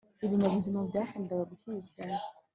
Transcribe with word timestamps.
ibinyabuzima 0.25 0.79
byakundaga 0.89 1.43
gushyikirana 1.51 2.21